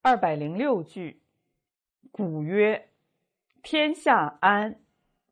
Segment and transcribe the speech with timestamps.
[0.00, 1.20] 二百零六句，
[2.12, 2.90] 古曰
[3.62, 4.80] ：“天下安，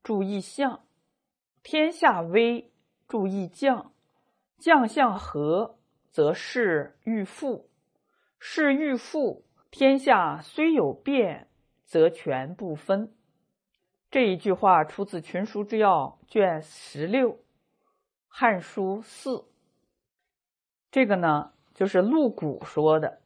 [0.02, 0.80] 注意相；
[1.62, 2.72] 天下危，
[3.06, 3.92] 注意将。
[4.58, 5.78] 将相和，
[6.10, 7.68] 则事欲复；
[8.38, 11.48] 事欲复，天下虽有变，
[11.84, 13.14] 则全不分。”
[14.10, 17.32] 这一句话出自《群书之要》卷十六，
[18.26, 19.30] 《汉书四》。
[20.90, 23.20] 这个呢，就是陆贾说的。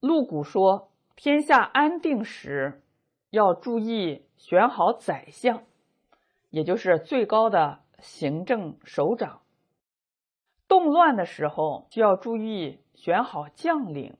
[0.00, 2.82] 陆贾说：“天下安定时，
[3.30, 5.62] 要注意选好宰相，
[6.50, 9.42] 也就是最高的行政首长；
[10.66, 14.16] 动乱的时候，就要注意选好将领，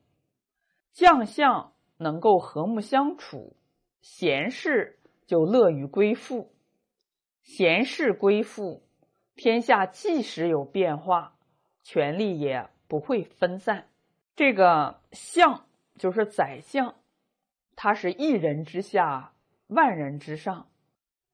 [0.93, 3.57] 将相能够和睦相处，
[4.01, 4.97] 贤士。”
[5.31, 6.51] 就乐于归附，
[7.41, 8.83] 贤士归附，
[9.37, 11.37] 天下即使有变化，
[11.85, 13.87] 权力也不会分散。
[14.35, 15.67] 这个相
[16.01, 16.95] 就是宰相，
[17.77, 19.35] 他是一人之下，
[19.67, 20.67] 万人之上，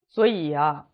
[0.08, 0.88] 所以啊，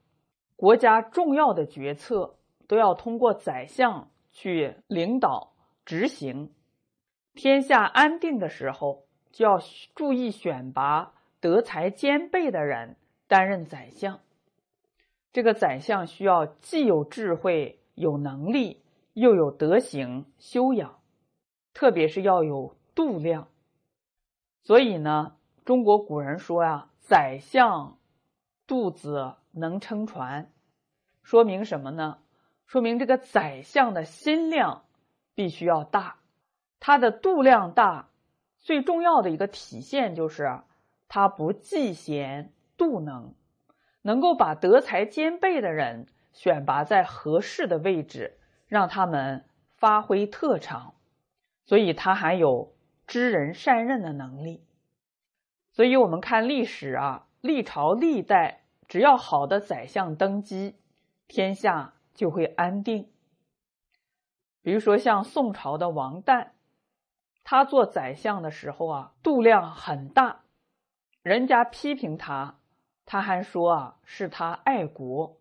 [0.56, 2.36] 国家重要的决策
[2.68, 5.54] 都要通过宰相去领导
[5.86, 6.52] 执行。
[7.32, 9.58] 天下安定的时候，就要
[9.94, 11.14] 注意选拔。
[11.40, 14.20] 德才兼备的人担任宰相，
[15.32, 18.82] 这个宰相需要既有智慧、有能力，
[19.14, 21.00] 又有德行修养，
[21.72, 23.48] 特别是要有度量。
[24.62, 27.98] 所以呢，中国古人说呀：“宰相
[28.66, 30.50] 肚子能撑船”，
[31.22, 32.18] 说明什么呢？
[32.66, 34.84] 说明这个宰相的心量
[35.34, 36.16] 必须要大，
[36.80, 38.08] 他的度量大，
[38.60, 40.60] 最重要的一个体现就是。
[41.14, 43.34] 他不嫉贤妒能，
[44.00, 49.44] 能够把德才兼备的人选拔在合适的位置，让他们
[49.76, 50.94] 发挥特长，
[51.66, 52.71] 所以他还有
[53.06, 54.64] 知人善任的能力。
[55.70, 60.76] 所以我们看历史啊，历朝历代，只要好的宰相登基，
[61.28, 63.10] 天下就会安定。
[64.60, 66.50] 比如说像宋朝的王旦，
[67.42, 70.42] 他做宰相的时候啊，度量很大。
[71.22, 72.58] 人家批评他，
[73.06, 75.38] 他还说啊，是他爱国，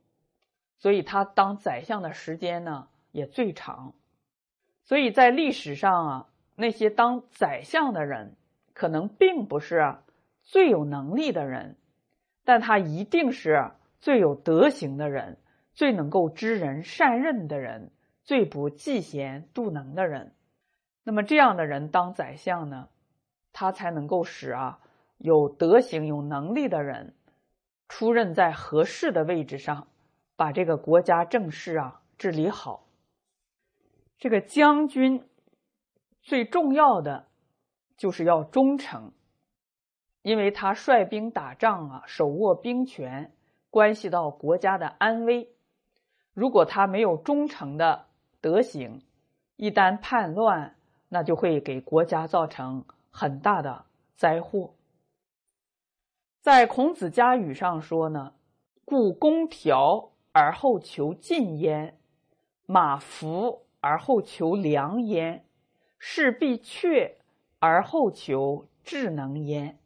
[0.78, 3.94] 所以他当宰相的时间呢也最长。
[4.84, 6.30] 所以在历史上啊，
[6.62, 8.36] 那些当宰相的人，
[8.74, 9.96] 可能并不是
[10.44, 11.76] 最有能力的人，
[12.46, 15.40] 但他一定是最有德行的人，
[15.74, 17.92] 最能够知人善任的人，
[18.24, 20.36] 最不嫉贤妒能的人。
[21.04, 22.90] 那么这样的人当宰相呢，
[23.52, 24.80] 他才能够使啊。
[25.18, 27.16] 有德行、有能力的人
[27.88, 29.88] 出任在合适的位置上，
[30.36, 32.88] 把这个国家政事啊治理好。
[34.18, 35.24] 这个将军
[36.22, 37.28] 最重要的
[37.98, 39.12] 就是要忠诚，
[40.22, 43.34] 因为他率兵打仗啊，手握兵权，
[43.70, 45.54] 关系到国家的安危。
[46.34, 48.06] 如果他没有忠诚的
[48.40, 49.02] 德行，
[49.58, 50.76] 一旦叛乱，
[51.10, 54.74] 那就会给国家造成很大的灾祸。
[56.40, 58.34] 在孔子家语上说呢，
[58.86, 62.00] 故公调而后求进焉，
[62.66, 65.46] 马服而后求良焉，
[66.04, 67.20] 士必却
[67.60, 69.78] 而后求智能焉。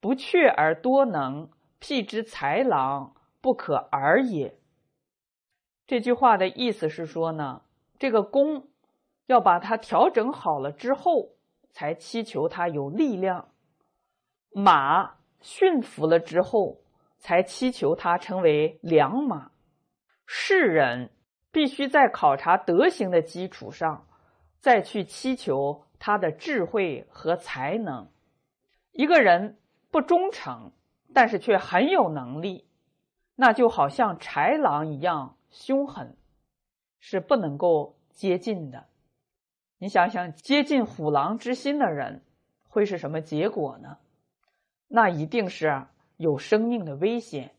[0.00, 4.56] 不却而多能，辟之才郎，不可而也。
[5.86, 7.60] 这句话的意思是说呢，
[7.98, 8.68] 这个弓
[9.26, 11.34] 要把它调整好了之后，
[11.72, 13.50] 才祈求它有力量，
[14.50, 15.18] 马。
[15.40, 16.80] 驯服了之后，
[17.18, 19.52] 才祈求它成为良马。
[20.26, 21.12] 世人
[21.52, 24.07] 必须在考察德行的基础上，
[24.58, 28.10] 再去祈求他的智慧和才能。
[28.92, 29.58] 一个人
[29.90, 30.72] 不忠诚，
[31.14, 32.66] 但是却很有能力，
[33.36, 36.16] 那就好像豺狼一样凶狠，
[36.98, 38.86] 是不能够接近的。
[39.78, 42.24] 你想想，接近虎狼之心的人，
[42.68, 43.98] 会是什么结果呢？
[44.88, 47.54] 那一定是有生命的危险，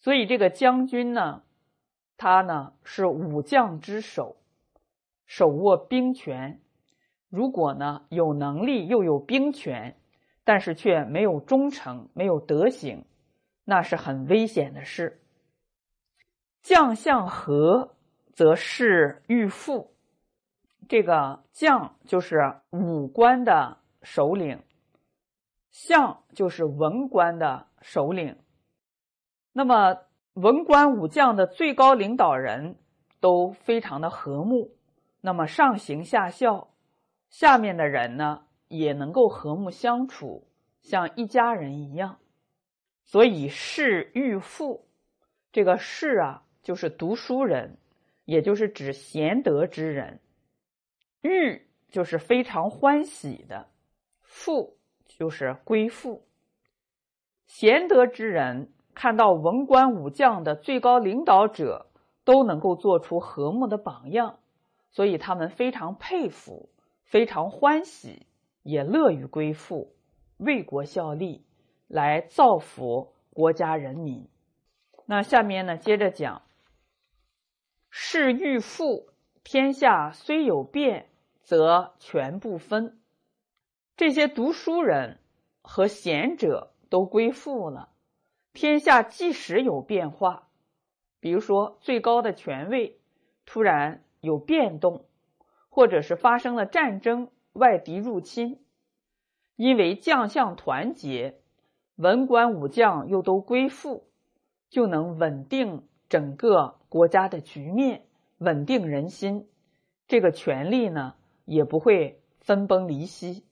[0.00, 1.44] 所以这个将军呢，
[2.18, 4.36] 他呢是武将之首，
[5.34, 6.60] 手握兵权。
[7.30, 9.96] 如果呢有能力又有兵权，
[10.44, 13.06] 但是却没有忠诚、没有德行，
[13.64, 15.22] 那是很危险的事。
[16.60, 17.94] 将相和，
[18.34, 19.94] 则是欲复。
[20.86, 24.62] 这个将就是武官的首领。
[25.70, 28.36] 相就是文官的首领，
[29.54, 29.96] 那么
[30.34, 32.76] 文官武将的最高领导人
[33.18, 34.76] 都非常的和睦，
[35.22, 36.74] 那么上行下效，
[37.30, 40.46] 下面的人呢也能够和睦相处，
[40.82, 42.18] 像一家人一样。
[43.04, 44.86] 所以士欲富，
[45.52, 47.78] 这个士啊，就是读书人，
[48.24, 50.20] 也就是指贤德之人。
[51.20, 53.68] 欲就是非常欢喜的，
[54.22, 54.76] 富
[55.06, 56.26] 就是归附。
[57.46, 61.90] 贤德之人看到文官武将的最高领导者
[62.24, 64.38] 都能够做出和睦的榜样，
[64.92, 66.68] 所以他们非常佩服，
[67.04, 68.26] 非常欢喜，
[68.62, 69.92] 也乐于归附，
[70.36, 71.44] 为国效力，
[71.88, 74.28] 来造福国家人民。
[75.06, 76.42] 那下面呢，接着讲：
[77.90, 79.08] 士欲富，
[79.42, 81.08] 天下虽有变。
[81.44, 83.00] 则全不分，
[83.96, 85.18] 这些读书人
[85.60, 87.88] 和贤者都归附了。
[88.52, 90.48] 天下即使有变化，
[91.18, 93.00] 比如说最高的权位
[93.44, 95.04] 突然有变动，
[95.68, 98.64] 或者是发生了战争、外敌入侵，
[99.56, 101.42] 因为将相团结，
[101.96, 104.08] 文官武将又都归附，
[104.70, 108.06] 就能稳定整个国家的局面，
[108.38, 109.48] 稳定人心。
[110.06, 111.16] 这个权力呢？
[111.44, 113.44] 也不会分崩离析。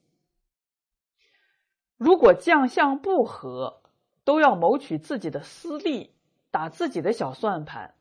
[1.97, 3.81] 如果将相不和，
[4.23, 6.15] 都要谋取自己的私利，
[6.51, 7.93] 打自己的小算盘，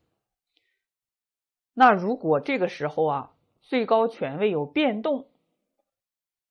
[1.80, 3.30] 那如果这个时候啊，
[3.62, 5.28] 最高权位有变动，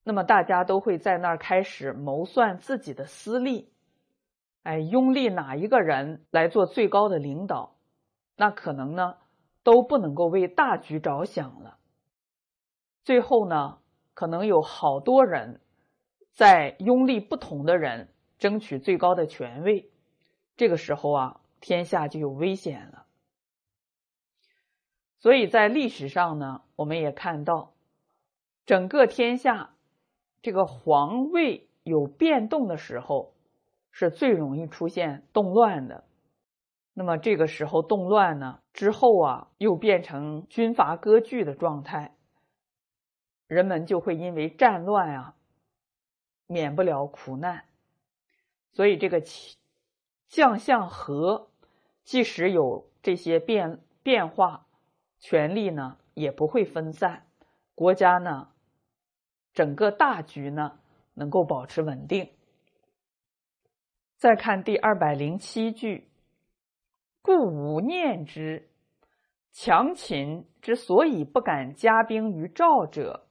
[0.04, 3.72] 那么大家都会在那儿开始谋算自己的私利，
[4.64, 7.76] 哎，拥立哪一个人来做最高的领导，
[8.38, 9.18] 那可能呢
[9.62, 11.78] 都不能够为大局着想了。
[13.04, 13.78] 最后呢，
[14.16, 15.62] 可能有好多人
[16.31, 18.10] 在拥立不同的人，
[18.40, 19.92] 争取最高的权位。
[20.58, 23.06] 这个时候啊，天下就有危险了。
[25.19, 27.74] 所以在历史上呢，我们也看到，
[28.66, 29.75] 整个天下
[30.42, 33.33] 这个皇位有变动的时候，
[33.92, 36.06] 是最容易出现动乱的。
[36.94, 42.16] 那么这个时候动乱呢，之后啊，又变成军阀割据的状态。
[43.48, 45.36] 人们就会因为战乱啊，
[46.45, 47.66] 免不了苦难，
[48.71, 49.21] 所以这个
[50.27, 51.50] 将相和，
[52.04, 54.68] 即使有这些变变化，
[55.19, 57.27] 权力呢也不会分散，
[57.75, 58.50] 国家呢
[59.54, 60.80] 整个大局呢
[61.13, 62.31] 能够保持稳定。
[64.18, 66.10] 再看第二百零七句，
[67.21, 68.69] 故吾念之，
[69.51, 73.27] 强秦之所以不敢加兵于赵者。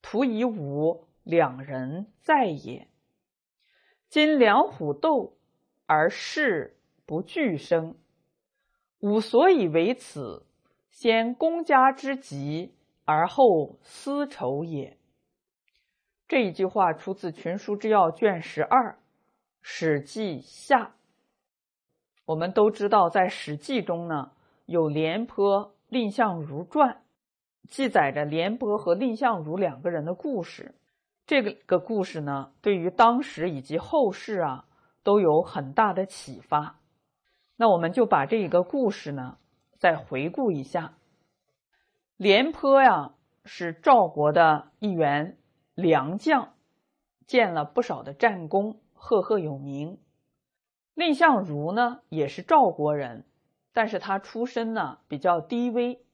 [0.00, 2.88] 徒以吾两人在也。
[4.08, 5.36] 今两虎斗，
[5.86, 6.76] 而士
[7.06, 7.96] 不俱生。
[8.98, 10.44] 吾所以为此，
[11.02, 14.96] 先公家之急，而后私仇也。
[16.28, 18.92] 这一句话出自《群书之要》卷十二，
[19.62, 20.78] 《史记下》。
[22.24, 24.30] 我们都知道，在《史记》中呢，
[24.66, 27.02] 有廉颇、蔺相如传。
[27.68, 30.72] 记载着廉颇和蔺相如两个人的故事。
[31.26, 34.66] 这个个故事呢，对于当时以及后世啊，
[35.02, 36.78] 都有很大的启发。
[37.56, 39.38] 那我们就把这一个故事呢，
[39.82, 40.94] 再回顾一下。
[42.16, 43.14] 廉颇呀，
[43.44, 45.36] 是赵国的一员
[45.74, 46.54] 良将，
[47.26, 49.98] 建了不少的战功，赫赫有名。
[50.94, 53.24] 蔺相如呢，也是赵国人，
[53.72, 56.06] 但是他出身呢比较低微。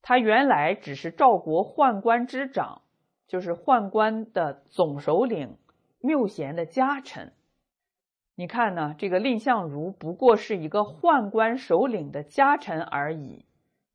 [0.00, 2.80] 他原来只是赵国宦官之长，
[3.26, 5.58] 就是宦官的总首领
[6.00, 7.34] 缪贤的家臣。
[8.38, 13.46] 你看呢，这个蔺相如不过是一个宦官首领的家臣而已，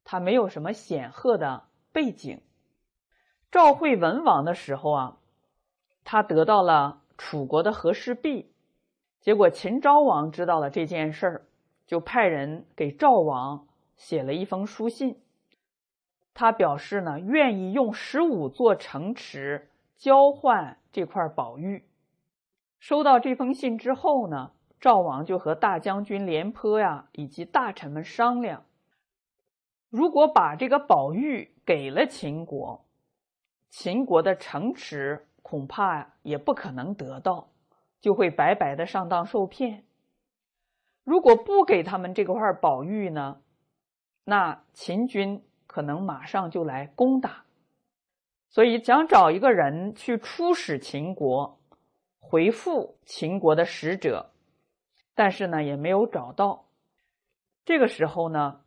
[0.04, 2.42] 他没有什么显赫的背景。
[3.52, 5.18] 赵惠文王的时候啊，
[6.04, 8.52] 他得到了楚国的和氏璧，
[9.20, 11.46] 结果秦昭王知道了这件事儿，
[11.86, 15.22] 就派人给赵王写了一封书信。
[16.34, 21.86] 他表示呢，愿意用十五座城池交换这块宝玉。
[22.82, 28.66] 收到这封信之后呢，赵王就和大将军廉颇呀以及大臣们商量，
[29.92, 32.84] 如果把这个宝玉给了秦国，
[33.70, 37.52] 秦国的城池恐怕也不可能得到，
[38.00, 39.86] 就会白白的上当受骗。
[41.04, 43.42] 如果不给他们这块宝玉呢，
[44.26, 45.42] 那秦军。
[45.74, 47.46] 可能马上就来攻打，
[48.50, 51.61] 所以想找一个人去出使秦国，
[52.22, 54.32] 回复秦国的使者，
[55.14, 56.70] 但是呢也没有找到。
[57.66, 58.62] 这个时候呢，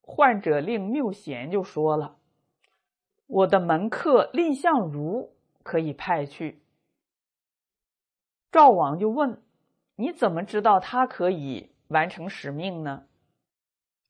[0.00, 2.16] 患者令缪贤就说了
[3.28, 6.62] ：“我的门客蔺相如可以派去，
[8.50, 9.42] 赵王就问
[9.96, 13.04] ：“你怎么知道他可以完成使命呢？”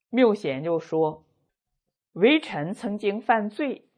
[0.08, 1.24] 缪贤就说
[2.14, 3.88] ：“微臣曾经犯罪，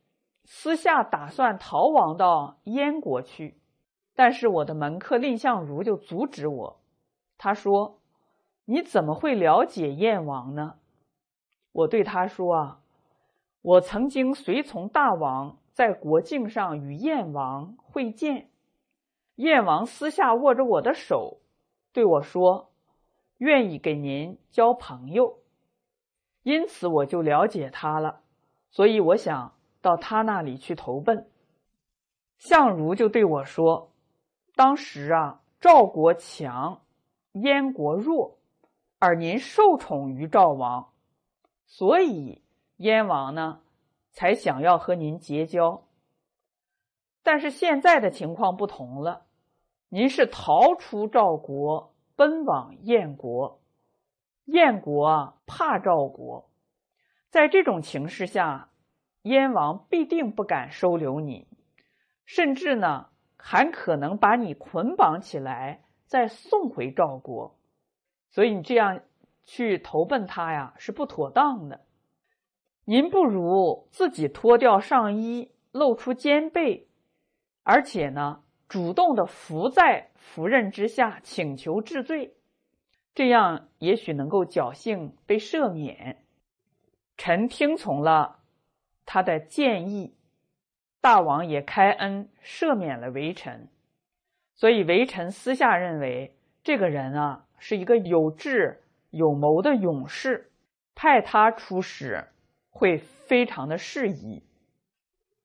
[0.44, 3.61] 私下打算逃亡到燕国去，
[4.14, 6.80] 但是我的门客蔺相如就阻止我。
[7.38, 7.98] 他说
[8.66, 10.74] ：‘你怎么会了解燕王呢？’
[11.72, 12.80] 我对他说：‘啊，
[13.62, 18.50] 我曾经随从大王在国境上与燕王会见。’”
[19.36, 21.40] 燕王私下握着我的手，
[21.92, 22.70] 对我说
[23.38, 25.38] ：“愿意给您交朋友。”
[26.44, 28.20] 因此我就了解他了，
[28.70, 31.30] 所以我想到他那里去投奔。
[32.36, 33.91] 相如就对我说
[34.54, 36.82] ：“当时啊，赵国强，
[37.32, 38.38] 燕国弱，
[38.98, 40.92] 而您受宠于赵王，
[41.66, 42.42] 所以
[42.76, 43.60] 燕王呢
[44.10, 45.84] 才想要和您结交。”
[47.24, 49.26] 但是现在的情况不同了，
[49.88, 53.60] 您是逃出赵国，奔往燕国，
[54.44, 56.50] 燕国啊怕赵国，
[57.30, 58.70] 在这种情势下，
[59.22, 61.46] 燕王必定不敢收留你，
[62.26, 63.08] 甚至呢
[63.44, 67.58] 还可能把你捆绑起来再送回赵国，
[68.30, 69.00] 所以你这样
[69.42, 71.80] 去投奔他呀是不妥当的。
[72.84, 76.88] 您不如自己脱掉上衣，露出肩背。
[77.64, 82.36] 而且呢，主动的伏在夫人之下，请求治罪，
[83.12, 86.24] 这样也许能够侥幸被赦免。
[87.16, 88.38] 臣听从了
[89.04, 90.14] 他的建议，
[91.02, 93.68] 大王也开恩赦免了微臣。
[94.54, 98.80] 所以微臣私下认为，这个人啊是一个有智
[99.10, 100.50] 有谋的勇士，
[100.94, 102.26] 派他出使
[102.70, 104.42] 会非常的适宜。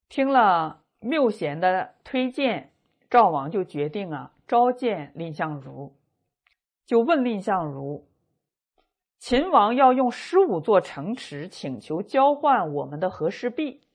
[0.07, 0.83] 听了。
[0.99, 2.71] 缪贤的推荐，
[3.07, 5.93] 赵王就决定啊召见蔺相如，
[6.87, 8.07] 就问蔺相如
[9.19, 13.86] ：“秦王要用十五座城池请求交换我们的和氏璧，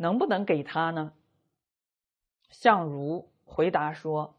[0.00, 1.12] 能不能给他呢？”
[2.50, 4.34] 相如回答说：“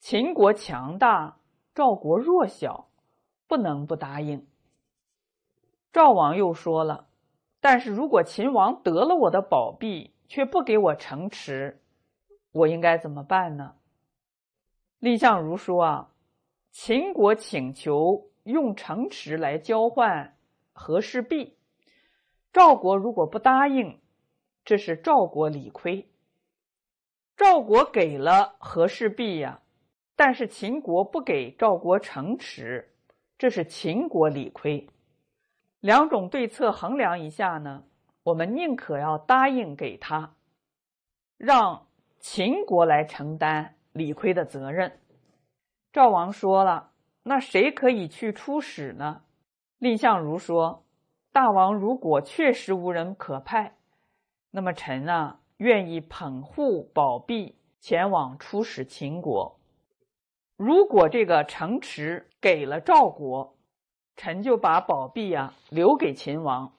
[0.00, 1.36] 秦国强大，
[1.74, 2.88] 赵国弱小，
[3.46, 4.46] 不能不答应。”
[5.92, 7.08] 赵王又说了
[7.60, 11.82] ：“但是如果秦王得了我的宝璧，”却不给我城池，
[12.52, 13.74] 我应该怎么办呢？
[15.00, 16.12] 蔺相如说：“啊，
[16.70, 20.36] 秦国请求用城池来交换
[20.72, 21.56] 和氏璧，
[22.52, 24.00] 赵国如果不答应，
[24.64, 26.08] 这是赵国理亏。
[27.36, 29.60] 赵国给了和氏璧呀，
[30.16, 32.94] 但是秦国不给赵国城池，
[33.38, 34.88] 这是秦国理亏。
[35.80, 37.84] 两种对策衡量一下呢？”
[38.22, 40.34] 我们宁可要答应给他，
[41.38, 41.86] 让
[42.18, 45.00] 秦国来承担理亏的责任。
[45.90, 46.92] 赵王说了
[47.24, 49.22] ：“那谁可以去出使呢？”
[49.80, 50.84] 蔺相如说
[51.32, 53.78] ：“大王如果确实无人可派，
[54.50, 59.60] 那么臣啊愿意捧护宝璧前往出使秦国。
[60.56, 63.56] 如果这个城池给了赵国，
[64.16, 66.72] 臣就把宝璧啊留给秦王。”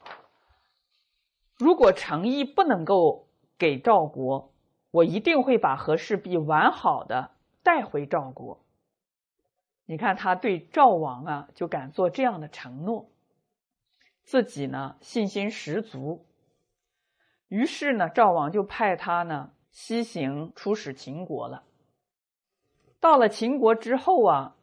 [1.57, 4.51] 如果诚意不能够给赵国，
[4.89, 8.63] 我一定会把和氏璧完好的带回赵国。
[9.85, 13.11] 你看他对赵王啊，就敢做这样的承诺，
[14.23, 16.25] 自己呢信心十足。
[17.51, 21.63] 于是呢，赵王就派他呢西行出使秦国了。
[23.01, 24.55] 到了秦国之后啊，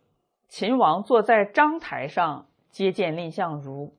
[0.49, 3.95] 秦王坐在章台上接见蔺相如，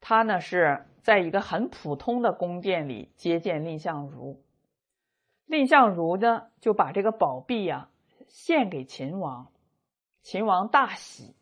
[0.00, 0.86] 他呢是。
[1.02, 4.40] 在一个很普通的宫殿里接见蔺相如，
[5.46, 7.88] 蔺相如呢就把这个宝璧呀
[8.28, 9.50] 献给秦王，
[10.22, 11.34] 秦王大喜，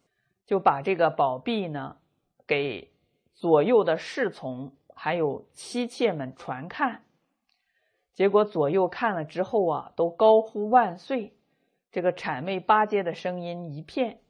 [0.47, 1.99] 就把这个宝璧呢
[2.47, 2.91] 给
[3.35, 7.05] 左右的侍从还有妻妾们传看，
[8.13, 11.33] 结果左右看了之后啊都高呼万岁，
[11.91, 14.21] 这个谄媚巴结的声音一片。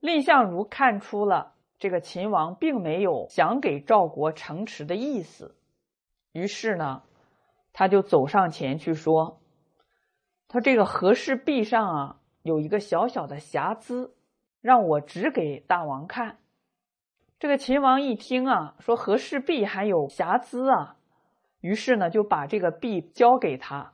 [0.00, 1.54] 蔺相如看出了。
[1.78, 5.54] 这个秦王并没有想给赵国城池的意思，
[6.32, 7.04] 于是呢，
[7.72, 9.40] 他就走上前去说
[10.48, 14.12] ：“他这个和氏璧上啊有一个小小的瑕疵，
[14.60, 16.38] 让我指给大王看。”
[17.38, 20.96] 这个秦王一听啊，说和氏璧还有瑕疵啊，
[21.60, 23.92] 于是呢就把这个璧交给他。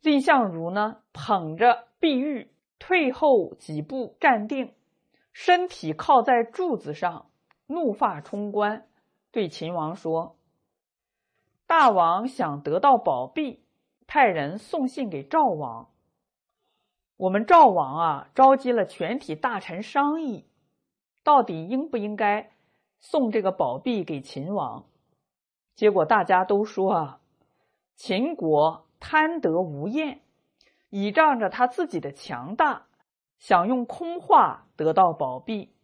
[0.00, 4.74] 蔺相如呢捧着碧玉退后几步，站定。
[5.32, 7.30] 身体靠在柱子上，
[7.66, 8.86] 怒发冲冠，
[9.30, 10.36] 对秦王说
[11.66, 13.64] ：“大王想得到宝璧，
[14.06, 15.88] 派人送信给赵王。
[17.16, 20.46] 我们赵王啊，召集了全体大臣商议，
[21.24, 22.51] 到底应不应该
[23.02, 24.86] 送这个宝璧给秦王？
[25.74, 27.20] 结果大家都说啊，
[27.96, 30.22] 秦国贪得无厌，
[30.88, 32.86] 倚仗着他自己的强大，
[33.38, 35.74] 想用空话得到宝璧，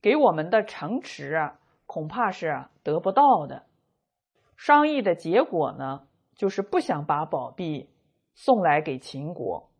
[0.00, 3.66] 给我们的城池啊，恐怕是得不到的。
[4.56, 7.90] 商议的结果呢，就是不想把宝璧
[8.34, 9.70] 送来给秦国。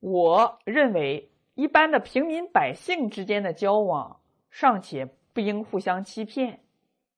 [0.00, 4.20] 我认为，一般的平民百姓之间的交往
[4.50, 6.64] 尚且不应互相欺骗，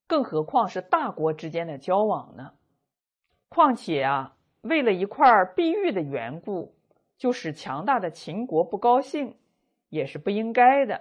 [0.06, 2.52] 更何况是大国之间的交往呢？
[3.48, 6.74] 况且啊，为了一块碧玉的缘故，
[7.16, 9.38] 就使强大的秦国不高兴，
[9.88, 11.00] 也是不应该的。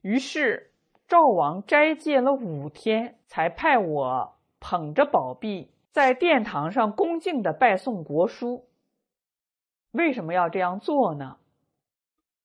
[0.00, 0.72] 于是
[1.06, 8.66] 赵王斋戒了五天，才派我捧着宝璧，在殿堂上恭敬的拜送国书。
[9.90, 11.36] 为什么要这样做呢？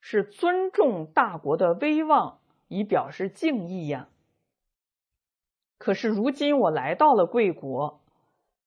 [0.01, 4.09] 是尊重大国的威望，以表示敬意呀。
[5.77, 8.01] 可是如今我来到了贵国，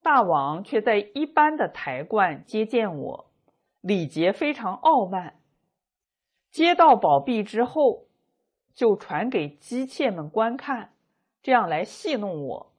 [0.02, 3.30] 大王却在一般的台观接见我，
[3.80, 5.40] 礼节非常傲慢。
[6.50, 8.06] 接到宝璧之后，
[8.74, 10.92] 就传给姬妾们观看，
[11.42, 12.72] 这样来戏弄我。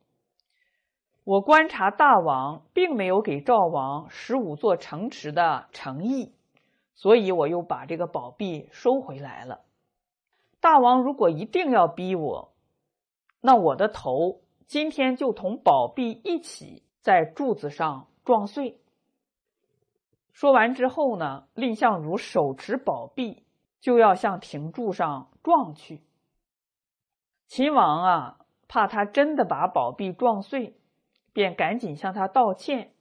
[1.24, 6.34] 我观察大王并没有给赵王十五座城池的诚意，
[6.96, 9.62] 所以我又把这个宝璧收回来了。
[10.60, 12.54] 大王如果一定要逼我，
[13.42, 18.80] 那我的头今天就同宝璧一起在柱子上撞碎。
[20.32, 23.46] 说完之后呢，蔺相如手持宝璧
[23.80, 26.04] 就要向亭柱上撞去。
[27.48, 30.76] 秦王啊，怕他真的把宝璧撞碎。
[31.32, 32.92] 便赶紧向他道歉，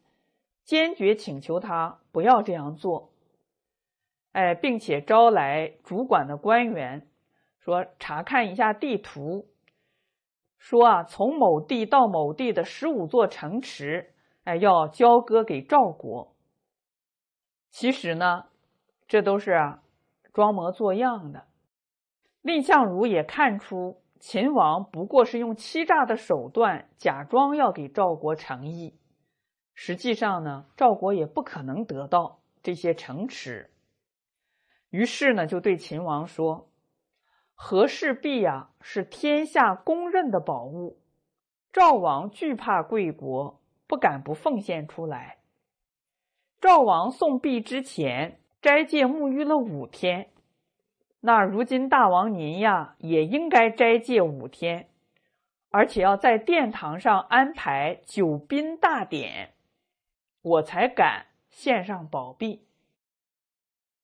[0.63, 3.11] 坚决请求他不要这样做。
[4.33, 7.08] 哎，并且招来主管的官员，
[7.69, 9.47] 说查看一下地图，
[10.57, 16.35] 说啊，从某地到某地的十五座城池，哎，要交割给赵国。
[17.69, 18.47] 其实呢，
[19.07, 19.53] 这都是
[20.33, 21.45] 装模作样的。
[22.41, 24.01] 蔺相如也看出。
[24.19, 28.99] 秦王不过是用欺诈的手段，假装要给赵国诚意，
[29.75, 33.71] 实际上呢，赵国也不可能得到这些城池。
[34.89, 36.71] 于是呢，就对秦王说
[37.61, 40.97] ：“和氏璧呀，是天下公认的宝物，
[41.73, 45.39] 赵王惧怕贵国，不敢不奉献出来。
[46.61, 50.31] 赵王送璧之前，斋戒沐浴了五天。”
[51.21, 54.89] 那如今大王您呀，也应该斋戒五天，
[55.71, 59.55] 而且要在殿堂上安排九宾大典，
[60.43, 62.65] 我才敢献上宝璧。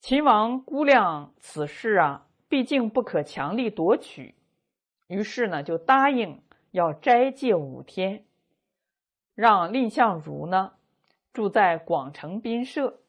[0.01, 4.37] 秦王估量此事啊，毕竟不可强力夺取，
[5.09, 6.41] 于是呢，就答应
[6.71, 8.27] 要斋戒五天，
[9.35, 10.75] 让蔺相如呢
[11.33, 13.01] 住在广城宾舍。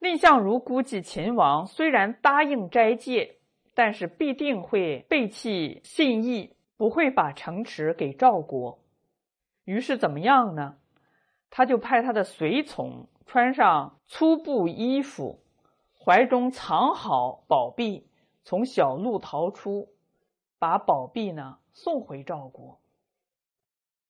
[0.00, 3.36] 蔺相如估计，秦王虽然答应斋戒，
[3.74, 8.80] 但是必定会背弃信义，不会把城池给赵国。
[9.66, 10.78] 于是怎么样呢？
[11.48, 15.44] 他就派他的随从穿上粗布衣服，
[15.96, 18.04] 怀中藏好宝璧，
[18.44, 19.88] 从小路逃出，
[20.58, 22.81] 把宝璧呢送回赵国。